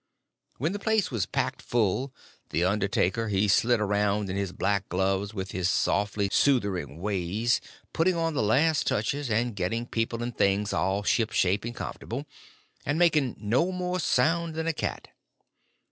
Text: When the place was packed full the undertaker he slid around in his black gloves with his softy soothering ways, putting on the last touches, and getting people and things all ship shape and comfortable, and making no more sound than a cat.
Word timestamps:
When 0.57 0.71
the 0.71 0.79
place 0.79 1.11
was 1.11 1.27
packed 1.27 1.61
full 1.61 2.11
the 2.49 2.63
undertaker 2.63 3.27
he 3.27 3.47
slid 3.47 3.79
around 3.79 4.31
in 4.31 4.35
his 4.35 4.51
black 4.51 4.89
gloves 4.89 5.31
with 5.31 5.51
his 5.51 5.69
softy 5.69 6.29
soothering 6.31 6.97
ways, 6.99 7.61
putting 7.93 8.15
on 8.15 8.33
the 8.33 8.41
last 8.41 8.87
touches, 8.87 9.29
and 9.29 9.55
getting 9.55 9.85
people 9.85 10.23
and 10.23 10.35
things 10.35 10.73
all 10.73 11.03
ship 11.03 11.31
shape 11.31 11.65
and 11.65 11.75
comfortable, 11.75 12.25
and 12.83 12.97
making 12.97 13.35
no 13.37 13.71
more 13.71 13.99
sound 13.99 14.55
than 14.55 14.65
a 14.65 14.73
cat. 14.73 15.09